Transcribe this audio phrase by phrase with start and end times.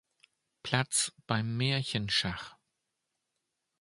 [0.63, 2.57] Platz beim Märchenschach.